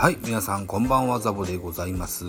[0.00, 2.24] はい、皆さんこんばんは、ザボでございます。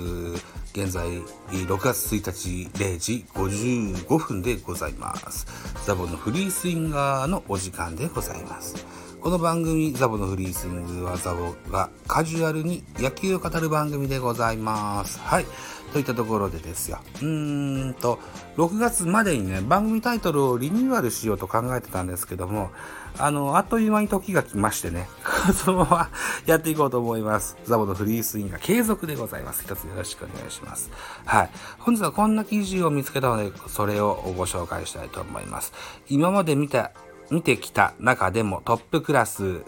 [0.73, 1.07] 現在、
[1.51, 5.47] 6月1日0時55分でございます。
[5.85, 8.75] ザボのフリースインガーのお時間でございます。
[9.21, 15.19] この番組、ザボのフリースイングはザボがカジュアルに野球を語る番組でございます。
[15.19, 15.45] はい。
[15.93, 17.01] といったところでですよ。
[17.17, 18.17] うーんと、
[18.57, 22.71] 6月までにね、番組タイトルをリニューアルしようと考えてたんですけども、
[23.19, 25.07] あの、あっという間に時が来ましてね、
[25.53, 26.09] そのまま
[26.47, 27.57] やっていこうと思います。
[27.65, 29.63] ザボのフリースイングが継続でございます。
[29.63, 30.89] 一つよろしくお願いします。
[31.25, 31.51] はい。
[31.77, 35.73] 本日はこんな記事を見つけたので、それをご紹介したいと思います。
[36.09, 36.91] 今まで見た、
[37.31, 39.63] 見てきた中でもトップクラス、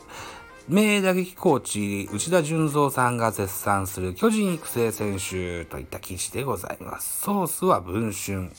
[0.67, 7.21] 名打撃コーチ、内田純三さんが絶賛する巨人育成選手といった記事でございます。
[7.21, 8.49] ソースは文春。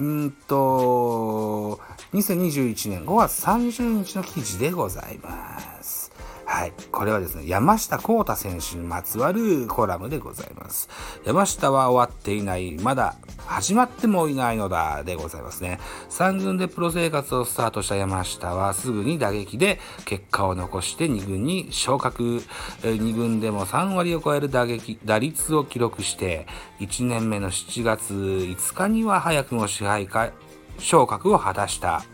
[0.00, 1.80] うんと、
[2.12, 6.12] 2021年5月30日の記事でございます。
[6.44, 6.72] はい。
[6.92, 10.88] これはですね、山下幸太選手にまつわるコラムでございます。
[11.26, 13.16] 山下は終わっていない、まだ
[13.48, 15.80] 始まってもいないのだ、でございますね。
[16.10, 22.42] 3軍でプロ生活をスタートした山下はすぐに打撃で結果を残して2軍に昇格。
[22.82, 26.46] 2軍でも3割を超える打撃、打率を記録して、
[26.80, 30.30] 1年目の7月5日には早くも支配下
[30.78, 32.04] 昇格を果たした。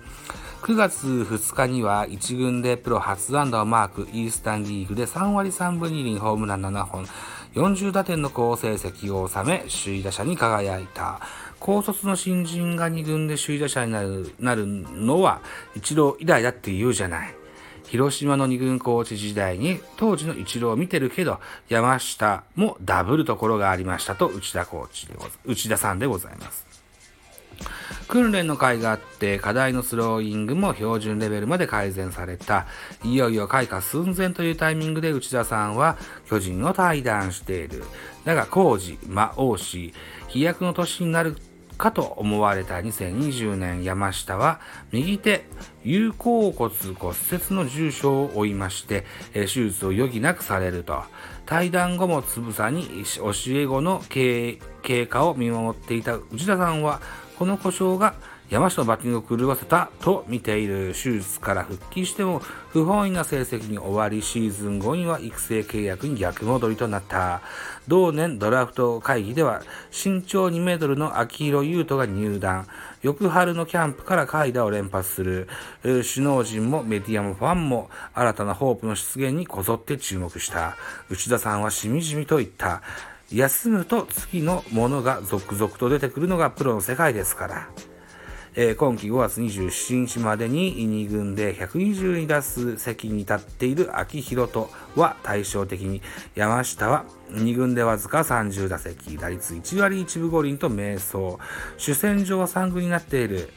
[0.62, 7.06] 9月2日には1軍でプロ初安打をマーク、イースタンリーグで3割3分2厘ホームラン7本、
[7.54, 11.20] 40打点の好成績を収め、首位打者に輝いた。
[11.60, 15.40] 高卒の新人が2軍で首位打者になるなるのは
[15.74, 17.34] 一郎以来だって言うじゃない。
[17.86, 21.38] 広島の2軍コーチ時代に当時の一郎を見てるけど、
[21.68, 26.73] 山下もダブるところがありましたと内田コーチで内田さんでございます。
[28.08, 32.66] 訓練の会があって課題のスローイングも標準レベルまで改善された。
[33.02, 35.96] いよいよ開花寸前というタイミングで内田さんは
[36.28, 37.84] 巨人を退団している。
[38.24, 39.92] だが工事魔王氏
[40.28, 41.36] 飛躍の年になる
[41.76, 44.60] かと思われた2020年山下は
[44.92, 45.44] 右手
[45.82, 51.02] 有甲骨骨折の重傷を負いまして手術を余儀なくされると。
[51.46, 54.58] 退団後もつぶさに教え子の経
[55.08, 57.02] 過を見守っていた内田さんは
[57.38, 58.14] この故障が
[58.50, 67.40] 山下のバッティングを狂わせたと見ている手術から復帰しても不本意な成績に終わりシーズン後には育成契約に逆戻りとなった
[67.88, 72.66] 同年ドラフト会議では身長2メートルの秋広優斗が入団
[73.02, 75.48] 翌春のキャンプから代打を連発する
[75.82, 80.76] 首脳陣もメディアもファンも新たなホープの出現にこぞって注目した
[81.08, 82.82] 内田さんはしみじみと言った
[83.34, 87.68] 休むと次のものが続々と出てくるのがプロの世界ですから。
[88.56, 96.00] えー、今季5月27日までに2軍で122打数席に立っている秋広とは対照的に
[96.36, 101.36] 山下は2軍でわずか30打席打率1割1分5厘と迷走
[101.78, 103.50] 主戦場は3軍になっている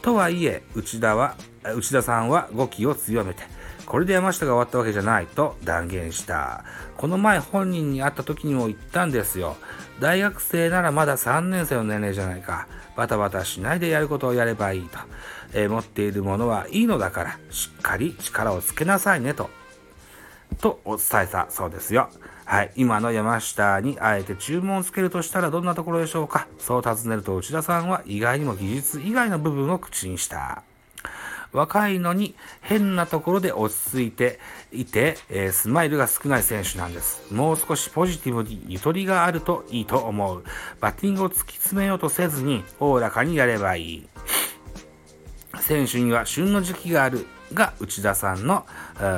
[0.00, 1.36] とはいえ内田は
[1.76, 3.42] 内田さんは5期を強めて
[3.86, 6.64] これで山下が終わったわけじゃないと断言した。
[6.96, 9.56] この前本人に会った時にも言ったんですよ。
[10.00, 12.66] 大学生ならまだ3年生の年齢じゃないか。
[12.96, 14.98] バタバタしないでやることをやればいいと。
[15.52, 19.50] えー、持っているものはいいのだから、しっかり力をつけなさいねと。
[20.60, 22.08] とお伝えたそうですよ。
[22.44, 22.72] はい。
[22.76, 30.62] 今の山下にあえて注文をつけるとしたらどんなところでしょうかそう尋ねると内田さんは意外にも技術以外の部分を口にした。
[31.56, 34.38] 若いのに変なところで落ち着いて
[34.72, 37.32] いて、えー、スマイルが少ない選手なんです。
[37.32, 40.44] もう少しポジティブにゆとりがあるといいと思う。
[40.80, 44.08] バッティングを突き詰めようとせずに、おおらかにやればいい。
[45.60, 48.66] 選手には旬の時期があるが内田さんの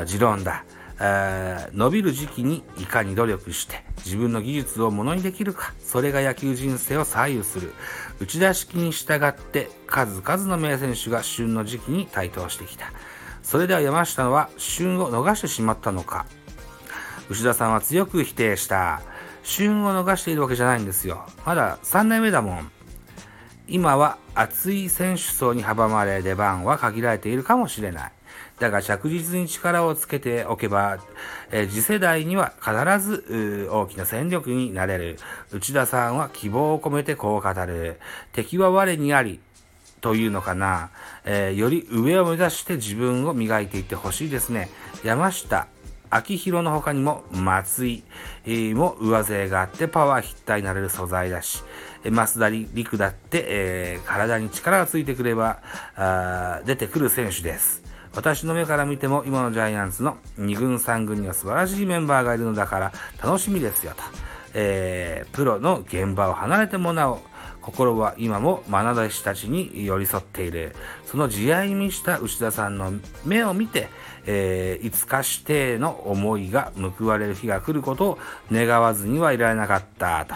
[0.06, 0.65] 持論だ。
[1.00, 7.72] 伸びる時期にいかに努力して自分の技術をものにできるかそれが野球人生を左右する。
[8.20, 12.93] 内田式に従って数々の名選手が旬の時期に台頭してきた。
[13.43, 16.26] それでは山下は旬を逃してしまったのか。
[17.31, 19.00] 内田さんは強く否定した。
[19.43, 21.25] 旬を逃しているわけじゃないんですよ。
[21.46, 22.70] まだ3年目だもん。
[23.69, 28.12] 今は熱い選手層に阻まれ出番は限られているかもしれない。
[28.60, 30.99] だが着実に力をつけておけば、
[31.50, 35.19] えー、次世代には必ず大きな戦力になれる。
[35.52, 37.99] 内田さんは希望を込めてこう語る。
[38.32, 39.40] 敵は我にあり。
[40.00, 40.90] というのかな、
[41.25, 44.69] えー、より上を目指して自分を磨いていってほしいですね。
[45.02, 45.66] 山下、
[46.08, 48.05] 秋広の他にも松井、
[48.75, 51.64] も上背があってパワーヒッターになれる素材だし、
[52.05, 55.58] 増田陸だって、えー、体に力がついてくれば
[56.64, 57.82] 出てくる選手です。
[58.14, 64.02] 私の目から見ても今のジャイアンツの2軍3軍には素晴らしいメンバーがいるのだから楽しみですよと。
[64.55, 67.20] えー、プロの現場を離れてもなお、
[67.60, 70.75] 心は今も愛弟子たちに寄り添っている。
[71.05, 72.93] その慈愛に満ちた内田さんの
[73.25, 73.88] 目を見て、
[74.26, 78.19] えー、いつかしての思いが報われる日が来ることを
[78.50, 80.34] 願わずにはいられなかったと。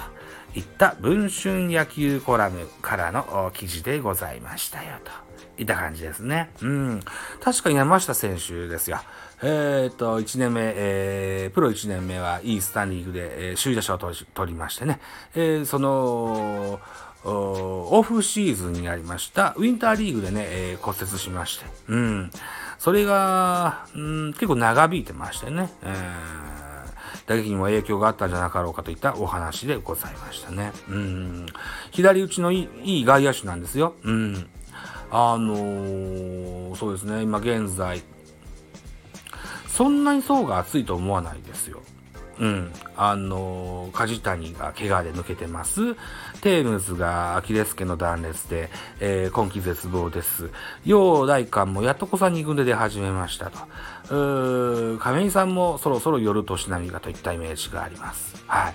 [0.54, 5.31] いった文春野球コラムからの記事でございましたよと。
[5.58, 6.50] いた感じですね。
[6.62, 7.00] うん。
[7.40, 9.00] 確かに山下選手ですよ。
[9.42, 15.00] えっ、ー、と、1年目、えー、プロ1年目はいいスタンディングで、えー、首位打者を取りましてね。
[15.34, 16.80] えー、その、
[17.24, 21.66] オフシーズンにありました、ウィンターリーグでね、えー、骨折しまして。
[21.88, 22.30] うん。
[22.78, 25.70] それが、うん、結構長引いてましてね。
[25.82, 26.52] えー
[27.26, 30.72] 打撃にも影響があったんじゃなかろうかといったお話でございましたね。
[30.88, 31.46] うん。
[31.90, 33.94] 左打ちのいいいい外野手なんですよ。
[34.02, 34.48] うん。
[35.14, 38.02] あのー、そうですね、今現在、
[39.68, 41.82] そんなに層が厚いと思わないですよ。
[42.38, 42.72] うん。
[42.96, 45.94] あのー、梶谷が怪我で抜けてます。
[46.40, 48.70] テームズがアキレス腱の断裂で、
[49.00, 50.50] えー、今季絶望です。
[50.86, 53.58] 陽大館もやっとこさ2軍で出始めましたと。
[54.10, 58.42] うー亀井さんもそろそろ夜年並みがといったイメージがあります。
[58.46, 58.74] はい。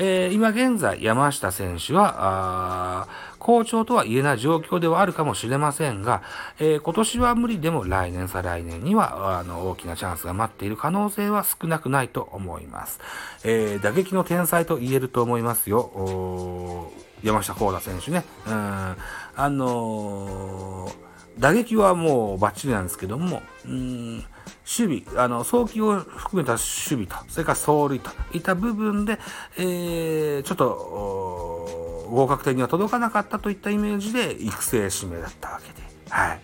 [0.00, 3.08] えー、今現在、山下選手は、
[3.38, 6.22] 好調とは言えない状況ではあるかもしれませんが、
[6.58, 13.00] えー、今年は無理でも来年再来年には、あの、大きなチャンスが待っている可能性は少なくないと思います。
[13.44, 16.90] えー、打撃の天才と言えると思いますよ。
[17.22, 18.24] 山下幸太選手ね。
[18.46, 20.90] うん、あの
[21.38, 24.24] 打撃はもうバッチリなんですけども、うん
[24.68, 29.18] 守備、あの、早期を含めた守備と、それから走塁といった部分で、
[29.56, 36.40] えー、ちょっと、合格点には届かなかったといったイメージで育成指名だったわけで、はい。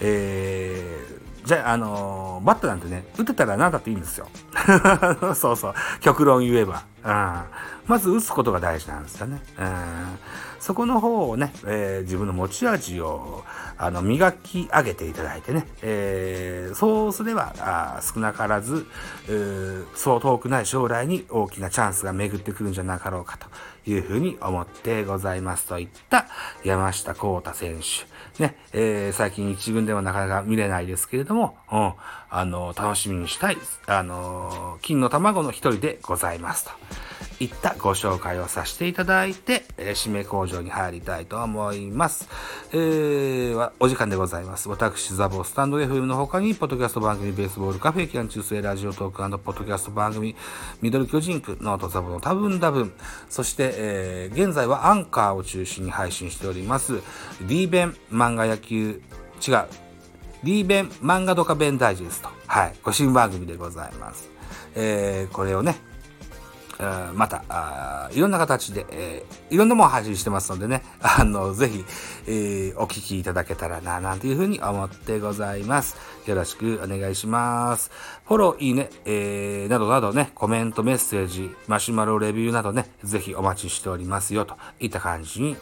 [0.00, 4.26] えー、じゃあ、あのバットなんてね、打てたら何だっていいんですよ。
[5.36, 5.74] そうそう。
[6.00, 6.82] 極論言えば。
[7.04, 7.42] うん。
[7.86, 9.40] まず打つことが大事なんですよね。
[9.56, 10.18] うん。
[10.58, 13.44] そこの方をね、えー、自分の持ち味を、
[13.78, 18.84] あの、磨き上げていただいてね、えー、そうすれば、あ少なからず、
[19.94, 23.46] そう遠くない将来に大きなチャンスが巡ってくるんじゃなかろうかと
[23.88, 26.26] いうふうに思ってございますといった
[26.64, 28.15] 山下幸太選手。
[28.40, 31.92] ね、えー、最近一軍ではなかなか見れないですけれども、うん、
[32.30, 33.56] あの、楽しみにしたい、
[33.86, 36.70] あの、金の卵の一人でございますと。
[37.40, 42.28] いったご紹介をさせていただいて、えー、締め工場に入りたいと思います。
[42.72, 44.68] えー、お時間でございます。
[44.68, 50.34] 私、ザボスタンド FM の他に、ポッドキャスト番組、ベースボールカフェ、キャン中世ラジオトークポッドキャスト番組、
[50.80, 52.92] ミドル巨人区、ノートザボの多分多分、
[53.28, 57.02] そして、えー、現在はアンカーを中心に配信しております、
[57.42, 59.02] D 弁漫画野球、
[59.46, 59.66] 違う、
[60.42, 62.28] D 弁漫画ドカ弁ダイジェスト。
[62.46, 62.74] はい。
[62.82, 64.30] ご新番組でございます。
[64.74, 65.76] えー、これをね、
[67.14, 71.84] また、いろんな形で、えー、いろんなものを配信してますのでね、 あの、ぜひ、
[72.26, 75.96] えー、お聞きいただけたらな、なんていうふうに思ってございます。
[76.26, 77.90] よろしくお願いします。
[78.26, 85.56] フォロー、いいね、えー、などなどね、コメント、メッセージ、マシュマロレビューなどね、ぜひお待ちしておりますよ、といった感じに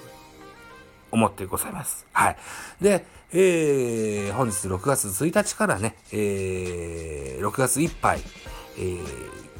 [1.12, 2.06] 思ってございます。
[2.12, 2.36] はい。
[2.80, 8.20] で、えー、本日6月1日からね、えー、6月いっぱい、
[8.78, 9.53] えー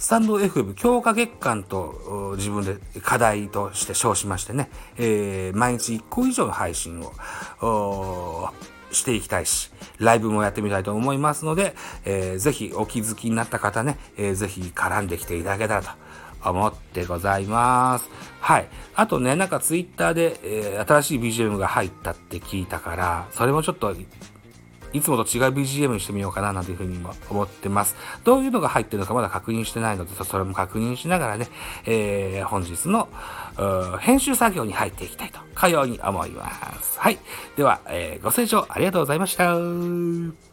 [0.00, 8.48] スタンド FM 強化月間と自分で課題として称しましてね、えー、毎日1個以上の配信を
[8.92, 11.74] していきたいし、ライブもやってみたいと思いますので、
[12.06, 15.90] えー、ぜひお気づきになった方ね、えー、ぜひ絡んできていただけたらと
[16.48, 18.08] 思ってございます。
[18.40, 18.68] はい。
[18.94, 23.94] あとね、なんかツイッターで、えー、新しい BGM が入ったって聞いたから、それもちょっと
[24.92, 27.96] いつもと違う BGM にしてみようかななんていうふうにも思ってます。
[28.24, 31.48] どういうのが入ってるのかまだ確認してないので、それも確認しながらね、
[31.86, 33.08] えー、本日の
[34.00, 36.50] 編集作業に入っていきたいと、かように思いま
[36.82, 36.98] す。
[36.98, 37.18] はい。
[37.56, 40.49] では、えー、ご清聴ありがとうございました。